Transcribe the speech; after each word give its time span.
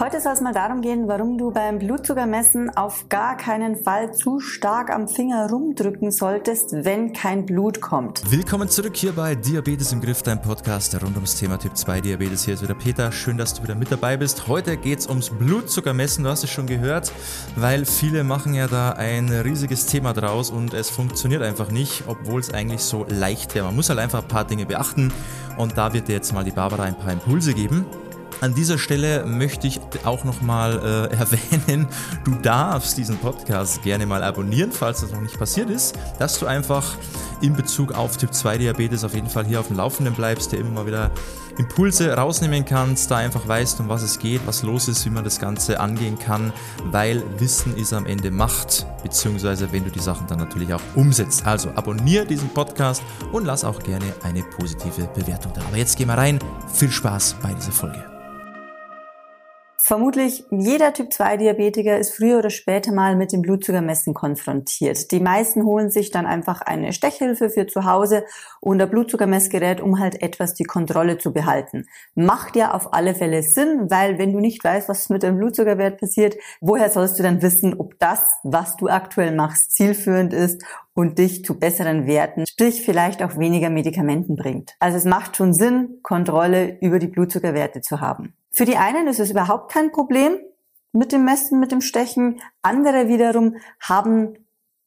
Heute 0.00 0.18
soll 0.18 0.32
es 0.32 0.40
mal 0.40 0.54
darum 0.54 0.80
gehen, 0.80 1.08
warum 1.08 1.36
du 1.36 1.50
beim 1.50 1.78
Blutzuckermessen 1.78 2.74
auf 2.74 3.10
gar 3.10 3.36
keinen 3.36 3.76
Fall 3.76 4.14
zu 4.14 4.40
stark 4.40 4.88
am 4.88 5.08
Finger 5.08 5.50
rumdrücken 5.50 6.10
solltest, 6.10 6.72
wenn 6.72 7.12
kein 7.12 7.44
Blut 7.44 7.82
kommt. 7.82 8.22
Willkommen 8.30 8.70
zurück 8.70 8.96
hier 8.96 9.12
bei 9.12 9.34
Diabetes 9.34 9.92
im 9.92 10.00
Griff, 10.00 10.22
dein 10.22 10.40
Podcast 10.40 10.94
rund 11.02 11.16
ums 11.16 11.36
Thema 11.36 11.58
Typ 11.58 11.76
2 11.76 12.00
Diabetes. 12.00 12.46
Hier 12.46 12.54
ist 12.54 12.62
wieder 12.62 12.72
Peter. 12.72 13.12
Schön, 13.12 13.36
dass 13.36 13.52
du 13.52 13.62
wieder 13.62 13.74
mit 13.74 13.92
dabei 13.92 14.16
bist. 14.16 14.48
Heute 14.48 14.78
geht 14.78 15.00
es 15.00 15.06
ums 15.06 15.28
Blutzuckermessen. 15.28 16.24
Du 16.24 16.30
hast 16.30 16.44
es 16.44 16.50
schon 16.50 16.66
gehört, 16.66 17.12
weil 17.56 17.84
viele 17.84 18.24
machen 18.24 18.54
ja 18.54 18.68
da 18.68 18.92
ein 18.92 19.28
riesiges 19.28 19.84
Thema 19.84 20.14
draus 20.14 20.50
und 20.50 20.72
es 20.72 20.88
funktioniert 20.88 21.42
einfach 21.42 21.70
nicht, 21.70 22.04
obwohl 22.06 22.40
es 22.40 22.54
eigentlich 22.54 22.80
so 22.80 23.04
leicht 23.06 23.54
wäre. 23.54 23.66
Man 23.66 23.76
muss 23.76 23.90
halt 23.90 23.98
einfach 23.98 24.22
ein 24.22 24.28
paar 24.28 24.46
Dinge 24.46 24.64
beachten 24.64 25.12
und 25.58 25.76
da 25.76 25.92
wird 25.92 26.08
dir 26.08 26.14
jetzt 26.14 26.32
mal 26.32 26.42
die 26.42 26.52
Barbara 26.52 26.84
ein 26.84 26.96
paar 26.96 27.12
Impulse 27.12 27.52
geben. 27.52 27.84
An 28.40 28.54
dieser 28.54 28.78
Stelle 28.78 29.26
möchte 29.26 29.66
ich 29.66 29.80
auch 30.04 30.24
nochmal 30.24 31.10
äh, 31.12 31.14
erwähnen, 31.16 31.86
du 32.24 32.34
darfst 32.36 32.96
diesen 32.96 33.18
Podcast 33.18 33.82
gerne 33.82 34.06
mal 34.06 34.22
abonnieren, 34.22 34.72
falls 34.72 35.02
das 35.02 35.12
noch 35.12 35.20
nicht 35.20 35.38
passiert 35.38 35.68
ist, 35.68 35.98
dass 36.18 36.38
du 36.38 36.46
einfach 36.46 36.96
in 37.42 37.54
Bezug 37.54 37.92
auf 37.92 38.16
Typ 38.16 38.32
2 38.32 38.58
Diabetes 38.58 39.04
auf 39.04 39.14
jeden 39.14 39.28
Fall 39.28 39.44
hier 39.44 39.60
auf 39.60 39.68
dem 39.68 39.76
Laufenden 39.76 40.14
bleibst, 40.14 40.52
der 40.52 40.60
immer 40.60 40.70
mal 40.70 40.86
wieder 40.86 41.10
Impulse 41.58 42.14
rausnehmen 42.14 42.64
kannst, 42.64 43.10
da 43.10 43.18
einfach 43.18 43.46
weißt, 43.46 43.80
um 43.80 43.90
was 43.90 44.02
es 44.02 44.18
geht, 44.18 44.40
was 44.46 44.62
los 44.62 44.88
ist, 44.88 45.04
wie 45.04 45.10
man 45.10 45.24
das 45.24 45.38
Ganze 45.38 45.78
angehen 45.78 46.18
kann, 46.18 46.54
weil 46.84 47.22
Wissen 47.38 47.76
ist 47.76 47.92
am 47.92 48.06
Ende 48.06 48.30
Macht, 48.30 48.86
beziehungsweise 49.02 49.70
wenn 49.70 49.84
du 49.84 49.90
die 49.90 50.00
Sachen 50.00 50.26
dann 50.26 50.38
natürlich 50.38 50.72
auch 50.72 50.80
umsetzt. 50.94 51.46
Also 51.46 51.70
abonniere 51.74 52.24
diesen 52.24 52.48
Podcast 52.48 53.02
und 53.32 53.44
lass 53.44 53.64
auch 53.64 53.80
gerne 53.80 54.06
eine 54.22 54.42
positive 54.42 55.08
Bewertung 55.14 55.52
da. 55.54 55.60
Aber 55.68 55.76
jetzt 55.76 55.98
gehen 55.98 56.08
wir 56.08 56.16
rein. 56.16 56.38
Viel 56.72 56.90
Spaß 56.90 57.36
bei 57.42 57.52
dieser 57.52 57.72
Folge. 57.72 58.02
Vermutlich 59.90 60.44
jeder 60.52 60.92
Typ-2-Diabetiker 60.92 61.98
ist 61.98 62.14
früher 62.14 62.38
oder 62.38 62.50
später 62.50 62.92
mal 62.92 63.16
mit 63.16 63.32
dem 63.32 63.42
Blutzuckermessen 63.42 64.14
konfrontiert. 64.14 65.10
Die 65.10 65.18
meisten 65.18 65.64
holen 65.64 65.90
sich 65.90 66.12
dann 66.12 66.26
einfach 66.26 66.60
eine 66.60 66.92
Stechhilfe 66.92 67.50
für 67.50 67.66
zu 67.66 67.84
Hause 67.84 68.24
und 68.60 68.80
ein 68.80 68.88
Blutzuckermessgerät, 68.88 69.80
um 69.80 69.98
halt 69.98 70.22
etwas 70.22 70.54
die 70.54 70.62
Kontrolle 70.62 71.18
zu 71.18 71.32
behalten. 71.32 71.88
Macht 72.14 72.54
ja 72.54 72.72
auf 72.72 72.94
alle 72.94 73.16
Fälle 73.16 73.42
Sinn, 73.42 73.90
weil 73.90 74.16
wenn 74.16 74.32
du 74.32 74.38
nicht 74.38 74.62
weißt, 74.62 74.88
was 74.88 75.08
mit 75.08 75.24
deinem 75.24 75.38
Blutzuckerwert 75.38 75.98
passiert, 75.98 76.36
woher 76.60 76.88
sollst 76.88 77.18
du 77.18 77.24
dann 77.24 77.42
wissen, 77.42 77.74
ob 77.76 77.98
das, 77.98 78.22
was 78.44 78.76
du 78.76 78.86
aktuell 78.86 79.34
machst, 79.34 79.72
zielführend 79.74 80.32
ist 80.32 80.62
und 81.00 81.18
dich 81.18 81.44
zu 81.44 81.58
besseren 81.58 82.06
Werten, 82.06 82.44
sprich 82.46 82.82
vielleicht 82.82 83.22
auch 83.22 83.38
weniger 83.38 83.70
Medikamenten 83.70 84.36
bringt. 84.36 84.74
Also 84.80 84.98
es 84.98 85.06
macht 85.06 85.36
schon 85.36 85.54
Sinn, 85.54 85.98
Kontrolle 86.02 86.78
über 86.80 86.98
die 86.98 87.06
Blutzuckerwerte 87.06 87.80
zu 87.80 88.00
haben. 88.00 88.34
Für 88.52 88.66
die 88.66 88.76
einen 88.76 89.06
ist 89.06 89.18
es 89.18 89.30
überhaupt 89.30 89.72
kein 89.72 89.92
Problem 89.92 90.36
mit 90.92 91.12
dem 91.12 91.24
Messen, 91.24 91.58
mit 91.58 91.72
dem 91.72 91.80
Stechen. 91.80 92.42
Andere 92.60 93.08
wiederum 93.08 93.56
haben 93.80 94.34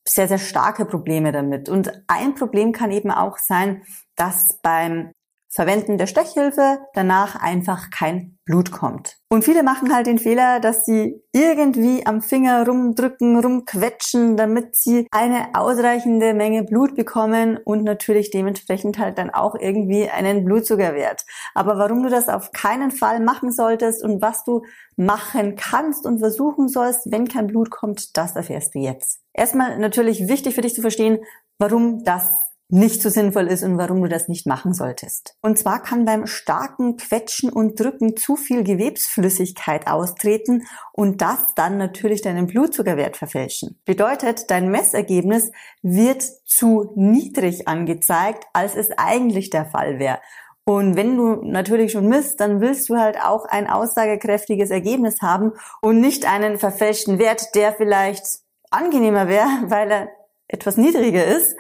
sehr, 0.08 0.28
sehr 0.28 0.38
starke 0.38 0.86
Probleme 0.86 1.32
damit. 1.32 1.68
Und 1.68 2.04
ein 2.08 2.36
Problem 2.36 2.74
kann 2.74 2.92
eben 2.92 3.10
auch 3.10 3.38
sein, 3.38 3.82
dass 4.16 4.60
beim 4.62 5.14
Verwenden 5.54 6.00
der 6.00 6.08
Stechhilfe 6.08 6.80
danach 6.94 7.36
einfach 7.36 7.92
kein 7.92 8.40
Blut 8.44 8.72
kommt. 8.72 9.18
Und 9.30 9.44
viele 9.44 9.62
machen 9.62 9.94
halt 9.94 10.08
den 10.08 10.18
Fehler, 10.18 10.60
dass 10.60 10.84
sie 10.84 11.24
irgendwie 11.32 12.06
am 12.06 12.22
Finger 12.22 12.66
rumdrücken, 12.66 13.40
rumquetschen, 13.40 14.36
damit 14.36 14.76
sie 14.76 15.08
eine 15.12 15.50
ausreichende 15.54 16.34
Menge 16.34 16.64
Blut 16.64 16.96
bekommen 16.96 17.58
und 17.64 17.84
natürlich 17.84 18.32
dementsprechend 18.32 18.98
halt 18.98 19.20
dann 19.20 19.30
auch 19.30 19.56
irgendwie 19.60 20.10
einen 20.10 20.44
Blutzuckerwert. 20.44 21.24
Aber 21.54 21.78
warum 21.78 22.02
du 22.02 22.10
das 22.10 22.30
auf 22.30 22.52
keinen 22.52 22.90
Fall 22.90 23.20
machen 23.20 23.52
solltest 23.52 24.04
und 24.04 24.22
was 24.22 24.44
du 24.44 24.64
machen 24.96 25.56
kannst 25.56 26.06
und 26.06 26.20
versuchen 26.20 26.68
sollst, 26.68 27.12
wenn 27.12 27.28
kein 27.28 27.48
Blut 27.48 27.70
kommt, 27.70 28.18
das 28.18 28.36
erfährst 28.36 28.74
du 28.74 28.80
jetzt. 28.80 29.22
Erstmal 29.34 29.78
natürlich 29.78 30.28
wichtig 30.28 30.56
für 30.56 30.62
dich 30.62 30.74
zu 30.74 30.82
verstehen, 30.82 31.20
warum 31.60 32.04
das 32.04 32.53
nicht 32.74 33.04
so 33.04 33.10
sinnvoll 33.10 33.48
ist 33.48 33.64
und 33.64 33.78
warum 33.78 34.02
du 34.02 34.10
das 34.10 34.28
nicht 34.28 34.48
machen 34.48 34.74
solltest. 34.74 35.36
Und 35.42 35.60
zwar 35.60 35.82
kann 35.82 36.06
beim 36.06 36.26
starken 36.26 36.98
Quetschen 36.98 37.52
und 37.52 37.80
Drücken 37.80 38.18
zu 38.18 38.36
viel 38.36 38.64
Gewebsflüssigkeit 38.64 39.88
austreten 39.88 40.64
und 40.92 41.22
das 41.22 41.54
dann 41.56 41.78
natürlich 41.78 42.22
deinen 42.22 42.48
Blutzuckerwert 42.48 43.16
verfälschen. 43.16 43.80
Bedeutet, 43.86 44.50
dein 44.50 44.72
Messergebnis 44.72 45.52
wird 45.84 46.24
zu 46.46 46.92
niedrig 46.96 47.68
angezeigt, 47.68 48.46
als 48.54 48.76
es 48.76 48.90
eigentlich 48.98 49.52
der 49.52 49.66
Fall 49.66 50.00
wäre. 50.00 50.20
Und 50.66 50.96
wenn 50.96 51.16
du 51.16 51.42
natürlich 51.44 51.92
schon 51.92 52.08
misst, 52.08 52.40
dann 52.40 52.60
willst 52.60 52.90
du 52.90 52.96
halt 52.96 53.22
auch 53.22 53.46
ein 53.46 53.68
aussagekräftiges 53.68 54.72
Ergebnis 54.72 55.22
haben 55.22 55.52
und 55.82 56.00
nicht 56.00 56.26
einen 56.26 56.58
verfälschten 56.58 57.20
Wert, 57.20 57.54
der 57.54 57.74
vielleicht 57.74 58.26
angenehmer 58.72 59.28
wäre, 59.28 59.50
weil 59.68 59.92
er 59.92 60.08
etwas 60.54 60.78
niedriger 60.78 61.26
ist. 61.26 61.58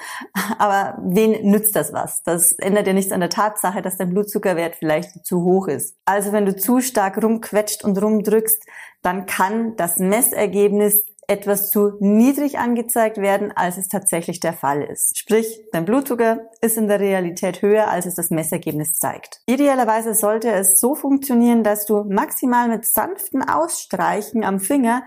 Aber 0.60 0.98
wen 1.04 1.50
nützt 1.50 1.76
das 1.76 1.92
was? 1.92 2.24
Das 2.24 2.54
ändert 2.54 2.88
ja 2.88 2.94
nichts 2.94 3.12
an 3.12 3.20
der 3.20 3.30
Tatsache, 3.30 3.82
dass 3.82 3.98
dein 3.98 4.12
Blutzuckerwert 4.12 4.76
vielleicht 4.76 5.26
zu 5.26 5.44
hoch 5.44 5.68
ist. 5.68 5.98
Also 6.06 6.32
wenn 6.32 6.46
du 6.46 6.56
zu 6.56 6.80
stark 6.80 7.22
rumquetscht 7.22 7.84
und 7.84 8.02
rumdrückst, 8.02 8.66
dann 9.02 9.26
kann 9.26 9.76
das 9.76 9.98
Messergebnis 9.98 11.06
etwas 11.28 11.70
zu 11.70 11.94
niedrig 12.00 12.60
angezeigt 12.60 13.18
werden, 13.18 13.52
als 13.52 13.78
es 13.78 13.88
tatsächlich 13.88 14.40
der 14.40 14.54
Fall 14.54 14.84
ist. 14.84 15.18
Sprich, 15.18 15.62
dein 15.72 15.86
Blutzucker 15.86 16.50
ist 16.62 16.78
in 16.78 16.88
der 16.88 17.00
Realität 17.00 17.62
höher, 17.62 17.90
als 17.90 18.06
es 18.06 18.16
das 18.16 18.30
Messergebnis 18.30 18.94
zeigt. 18.94 19.42
Idealerweise 19.46 20.14
sollte 20.14 20.52
es 20.52 20.80
so 20.80 20.96
funktionieren, 20.96 21.64
dass 21.64 21.86
du 21.86 22.04
maximal 22.04 22.68
mit 22.68 22.86
sanften 22.86 23.42
Ausstreichen 23.42 24.44
am 24.44 24.60
Finger 24.60 25.04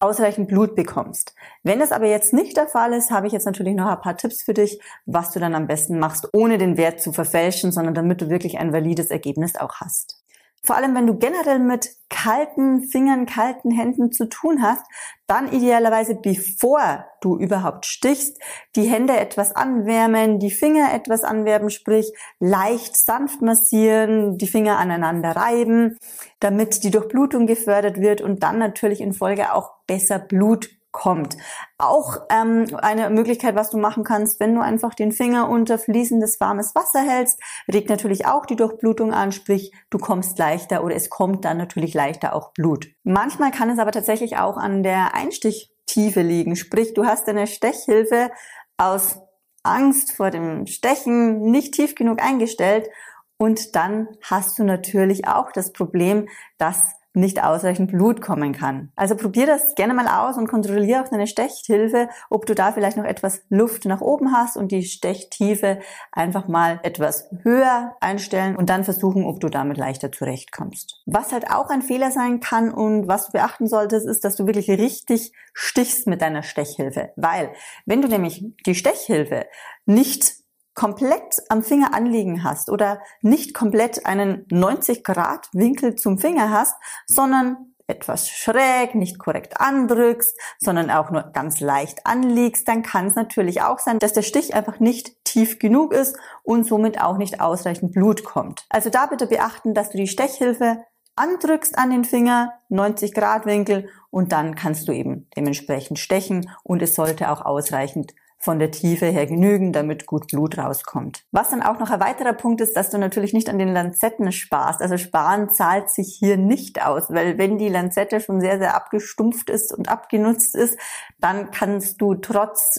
ausreichend 0.00 0.48
Blut 0.48 0.74
bekommst. 0.74 1.34
Wenn 1.62 1.80
es 1.80 1.92
aber 1.92 2.06
jetzt 2.06 2.32
nicht 2.32 2.56
der 2.56 2.68
Fall 2.68 2.92
ist, 2.92 3.10
habe 3.10 3.26
ich 3.26 3.32
jetzt 3.32 3.46
natürlich 3.46 3.74
noch 3.74 3.86
ein 3.86 4.00
paar 4.00 4.16
Tipps 4.16 4.42
für 4.42 4.54
dich, 4.54 4.80
was 5.06 5.32
du 5.32 5.40
dann 5.40 5.54
am 5.54 5.66
besten 5.66 5.98
machst, 5.98 6.28
ohne 6.32 6.58
den 6.58 6.76
Wert 6.76 7.00
zu 7.00 7.12
verfälschen, 7.12 7.72
sondern 7.72 7.94
damit 7.94 8.20
du 8.20 8.30
wirklich 8.30 8.58
ein 8.58 8.72
valides 8.72 9.08
Ergebnis 9.08 9.56
auch 9.56 9.76
hast. 9.76 10.17
Vor 10.62 10.76
allem, 10.76 10.94
wenn 10.94 11.06
du 11.06 11.16
generell 11.16 11.58
mit 11.58 11.90
kalten 12.08 12.82
Fingern, 12.82 13.26
kalten 13.26 13.70
Händen 13.70 14.12
zu 14.12 14.28
tun 14.28 14.62
hast, 14.62 14.84
dann 15.26 15.52
idealerweise, 15.52 16.14
bevor 16.14 17.04
du 17.20 17.38
überhaupt 17.38 17.86
stichst, 17.86 18.40
die 18.76 18.88
Hände 18.88 19.16
etwas 19.16 19.54
anwärmen, 19.54 20.38
die 20.38 20.50
Finger 20.50 20.92
etwas 20.94 21.22
anwärmen, 21.22 21.70
sprich 21.70 22.12
leicht 22.40 22.96
sanft 22.96 23.42
massieren, 23.42 24.38
die 24.38 24.46
Finger 24.46 24.78
aneinander 24.78 25.32
reiben, 25.32 25.98
damit 26.40 26.82
die 26.82 26.90
Durchblutung 26.90 27.46
gefördert 27.46 28.00
wird 28.00 28.20
und 28.20 28.42
dann 28.42 28.58
natürlich 28.58 29.00
in 29.00 29.12
Folge 29.12 29.52
auch 29.52 29.72
besser 29.86 30.18
Blut 30.18 30.77
kommt. 30.98 31.36
Auch 31.78 32.18
ähm, 32.28 32.66
eine 32.76 33.08
Möglichkeit, 33.08 33.54
was 33.54 33.70
du 33.70 33.78
machen 33.78 34.02
kannst, 34.02 34.40
wenn 34.40 34.54
du 34.54 34.60
einfach 34.60 34.94
den 34.94 35.12
Finger 35.12 35.48
unter 35.48 35.78
fließendes 35.78 36.40
warmes 36.40 36.74
Wasser 36.74 37.00
hältst, 37.00 37.40
regt 37.72 37.88
natürlich 37.88 38.26
auch 38.26 38.44
die 38.44 38.56
Durchblutung 38.56 39.14
an, 39.14 39.30
sprich 39.30 39.72
du 39.90 39.98
kommst 39.98 40.38
leichter 40.38 40.82
oder 40.82 40.96
es 40.96 41.08
kommt 41.08 41.44
dann 41.44 41.56
natürlich 41.56 41.94
leichter 41.94 42.34
auch 42.34 42.52
Blut. 42.52 42.88
Manchmal 43.04 43.52
kann 43.52 43.70
es 43.70 43.78
aber 43.78 43.92
tatsächlich 43.92 44.38
auch 44.38 44.56
an 44.56 44.82
der 44.82 45.14
Einstichtiefe 45.14 46.20
liegen, 46.20 46.56
sprich 46.56 46.94
du 46.94 47.06
hast 47.06 47.28
deine 47.28 47.46
Stechhilfe 47.46 48.30
aus 48.76 49.20
Angst 49.62 50.12
vor 50.12 50.30
dem 50.30 50.66
Stechen 50.66 51.42
nicht 51.42 51.74
tief 51.74 51.94
genug 51.94 52.20
eingestellt 52.20 52.88
und 53.36 53.76
dann 53.76 54.08
hast 54.22 54.58
du 54.58 54.64
natürlich 54.64 55.28
auch 55.28 55.52
das 55.52 55.72
Problem, 55.72 56.28
dass 56.58 56.97
nicht 57.18 57.42
ausreichend 57.42 57.90
Blut 57.90 58.20
kommen 58.20 58.52
kann. 58.52 58.90
Also 58.96 59.16
probier 59.16 59.46
das 59.46 59.74
gerne 59.74 59.94
mal 59.94 60.06
aus 60.08 60.36
und 60.36 60.48
kontrolliere 60.48 61.02
auch 61.02 61.08
deine 61.08 61.26
Stechhilfe, 61.26 62.08
ob 62.30 62.46
du 62.46 62.54
da 62.54 62.72
vielleicht 62.72 62.96
noch 62.96 63.04
etwas 63.04 63.42
Luft 63.48 63.84
nach 63.84 64.00
oben 64.00 64.32
hast 64.32 64.56
und 64.56 64.72
die 64.72 64.84
Stechtiefe 64.84 65.80
einfach 66.12 66.48
mal 66.48 66.80
etwas 66.82 67.28
höher 67.42 67.96
einstellen 68.00 68.56
und 68.56 68.70
dann 68.70 68.84
versuchen, 68.84 69.24
ob 69.24 69.40
du 69.40 69.48
damit 69.48 69.76
leichter 69.76 70.12
zurechtkommst. 70.12 71.02
Was 71.06 71.32
halt 71.32 71.50
auch 71.50 71.70
ein 71.70 71.82
Fehler 71.82 72.10
sein 72.10 72.40
kann 72.40 72.72
und 72.72 73.08
was 73.08 73.26
du 73.26 73.32
beachten 73.32 73.66
solltest, 73.66 74.06
ist, 74.06 74.24
dass 74.24 74.36
du 74.36 74.46
wirklich 74.46 74.68
richtig 74.70 75.32
stichst 75.52 76.06
mit 76.06 76.22
deiner 76.22 76.42
Stechhilfe. 76.42 77.10
Weil 77.16 77.50
wenn 77.86 78.02
du 78.02 78.08
nämlich 78.08 78.44
die 78.66 78.74
Stechhilfe 78.74 79.46
nicht 79.86 80.36
komplett 80.78 81.42
am 81.48 81.64
Finger 81.64 81.92
anliegen 81.92 82.44
hast 82.44 82.70
oder 82.70 83.00
nicht 83.20 83.52
komplett 83.52 84.06
einen 84.06 84.46
90 84.48 85.02
Grad 85.02 85.48
Winkel 85.52 85.96
zum 85.96 86.18
Finger 86.18 86.50
hast, 86.50 86.76
sondern 87.04 87.74
etwas 87.88 88.28
schräg, 88.28 88.94
nicht 88.94 89.18
korrekt 89.18 89.60
andrückst, 89.60 90.38
sondern 90.60 90.92
auch 90.92 91.10
nur 91.10 91.22
ganz 91.32 91.58
leicht 91.58 92.06
anliegst, 92.06 92.68
dann 92.68 92.82
kann 92.82 93.08
es 93.08 93.16
natürlich 93.16 93.60
auch 93.62 93.80
sein, 93.80 93.98
dass 93.98 94.12
der 94.12 94.22
Stich 94.22 94.54
einfach 94.54 94.78
nicht 94.78 95.24
tief 95.24 95.58
genug 95.58 95.92
ist 95.92 96.16
und 96.44 96.64
somit 96.64 97.00
auch 97.00 97.16
nicht 97.16 97.40
ausreichend 97.40 97.92
Blut 97.92 98.22
kommt. 98.22 98.64
Also 98.68 98.88
da 98.88 99.06
bitte 99.06 99.26
beachten, 99.26 99.74
dass 99.74 99.90
du 99.90 99.96
die 99.96 100.06
Stechhilfe 100.06 100.84
andrückst 101.16 101.76
an 101.76 101.90
den 101.90 102.04
Finger, 102.04 102.52
90 102.68 103.14
Grad 103.14 103.46
Winkel 103.46 103.88
und 104.10 104.30
dann 104.30 104.54
kannst 104.54 104.86
du 104.86 104.92
eben 104.92 105.28
dementsprechend 105.36 105.98
stechen 105.98 106.48
und 106.62 106.82
es 106.82 106.94
sollte 106.94 107.32
auch 107.32 107.44
ausreichend 107.44 108.14
von 108.40 108.60
der 108.60 108.70
Tiefe 108.70 109.06
her 109.06 109.26
genügen, 109.26 109.72
damit 109.72 110.06
gut 110.06 110.28
Blut 110.28 110.58
rauskommt. 110.58 111.24
Was 111.32 111.50
dann 111.50 111.62
auch 111.62 111.78
noch 111.78 111.90
ein 111.90 112.00
weiterer 112.00 112.32
Punkt 112.32 112.60
ist, 112.60 112.76
dass 112.76 112.90
du 112.90 112.98
natürlich 112.98 113.32
nicht 113.32 113.48
an 113.48 113.58
den 113.58 113.72
Lanzetten 113.72 114.30
sparst. 114.30 114.80
Also 114.80 114.96
sparen 114.96 115.50
zahlt 115.50 115.90
sich 115.90 116.16
hier 116.18 116.36
nicht 116.36 116.84
aus, 116.84 117.10
weil 117.10 117.36
wenn 117.36 117.58
die 117.58 117.68
Lanzette 117.68 118.20
schon 118.20 118.40
sehr, 118.40 118.58
sehr 118.58 118.76
abgestumpft 118.76 119.50
ist 119.50 119.76
und 119.76 119.88
abgenutzt 119.88 120.54
ist, 120.54 120.78
dann 121.18 121.50
kannst 121.50 122.00
du 122.00 122.14
trotz 122.14 122.78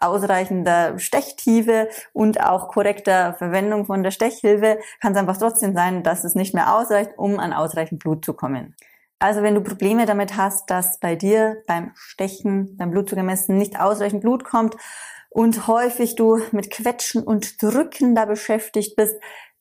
ausreichender 0.00 0.98
Stechtiefe 0.98 1.88
und 2.12 2.44
auch 2.44 2.68
korrekter 2.68 3.32
Verwendung 3.34 3.86
von 3.86 4.02
der 4.02 4.10
Stechhilfe, 4.10 4.78
kann 5.00 5.12
es 5.12 5.18
einfach 5.18 5.38
trotzdem 5.38 5.74
sein, 5.74 6.02
dass 6.02 6.24
es 6.24 6.34
nicht 6.34 6.52
mehr 6.52 6.74
ausreicht, 6.74 7.12
um 7.16 7.40
an 7.40 7.54
ausreichend 7.54 8.00
Blut 8.00 8.24
zu 8.24 8.34
kommen. 8.34 8.74
Also 9.20 9.42
wenn 9.42 9.54
du 9.54 9.62
Probleme 9.62 10.06
damit 10.06 10.36
hast, 10.36 10.70
dass 10.70 11.00
bei 11.00 11.16
dir 11.16 11.62
beim 11.66 11.90
Stechen, 11.96 12.76
beim 12.76 12.90
Blutzuckermessen 12.90 13.56
nicht 13.56 13.80
ausreichend 13.80 14.22
Blut 14.22 14.44
kommt 14.44 14.76
und 15.28 15.66
häufig 15.66 16.14
du 16.14 16.40
mit 16.52 16.70
Quetschen 16.70 17.24
und 17.24 17.60
Drücken 17.60 18.14
da 18.14 18.26
beschäftigt 18.26 18.94
bist, 18.96 19.16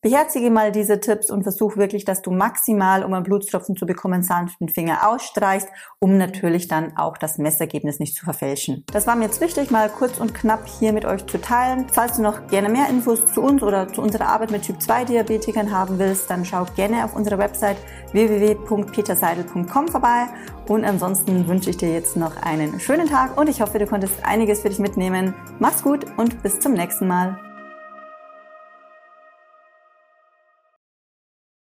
Beherzige 0.08 0.52
mal 0.52 0.72
diese 0.72 1.02
Tipps 1.02 1.30
und 1.30 1.44
versuch 1.44 1.76
wirklich, 1.76 2.06
dass 2.06 2.22
du 2.22 2.32
maximal, 2.32 3.04
um 3.04 3.14
einen 3.14 3.26
Blutstropfen 3.26 3.76
zu 3.76 3.86
bekommen, 3.86 4.24
sanft 4.24 4.62
den 4.62 4.70
Finger 4.70 5.10
ausstreichst, 5.10 5.68
um 6.00 6.18
natürlich 6.18 6.70
dann 6.70 6.96
auch 6.96 7.18
das 7.18 7.38
Messergebnis 7.38 8.00
nicht 8.00 8.16
zu 8.16 8.24
verfälschen. 8.24 8.86
Das 8.94 9.06
war 9.06 9.18
mir 9.18 9.26
jetzt 9.26 9.42
wichtig, 9.42 9.70
mal 9.70 9.90
kurz 9.90 10.18
und 10.18 10.34
knapp 10.34 10.66
hier 10.80 10.94
mit 10.94 11.04
euch 11.04 11.26
zu 11.28 11.42
teilen. 11.42 11.88
Falls 11.92 12.16
du 12.16 12.22
noch 12.22 12.48
gerne 12.48 12.70
mehr 12.70 12.88
Infos 12.90 13.34
zu 13.34 13.42
uns 13.42 13.62
oder 13.62 13.92
zu 13.92 14.02
unserer 14.02 14.30
Arbeit 14.30 14.52
mit 14.52 14.62
Typ 14.62 14.82
2 14.82 15.04
Diabetikern 15.04 15.72
haben 15.72 16.00
willst, 16.00 16.30
dann 16.30 16.46
schau 16.46 16.64
gerne 16.78 17.04
auf 17.04 17.14
unserer 17.14 17.38
Website 17.38 17.76
www.peterseidel.com 18.14 19.90
vorbei. 19.90 20.28
Und 20.70 20.86
ansonsten 20.86 21.50
wünsche 21.50 21.70
ich 21.70 21.76
dir 21.76 21.92
jetzt 21.92 22.16
noch 22.16 22.42
einen 22.42 22.80
schönen 22.80 23.10
Tag 23.10 23.38
und 23.38 23.50
ich 23.50 23.60
hoffe, 23.60 23.78
du 23.78 23.86
konntest 23.86 24.14
einiges 24.24 24.62
für 24.62 24.70
dich 24.70 24.80
mitnehmen. 24.80 25.34
Mach's 25.60 25.84
gut 25.84 26.06
und 26.16 26.42
bis 26.44 26.62
zum 26.62 26.76
nächsten 26.76 27.08
Mal. 27.08 27.47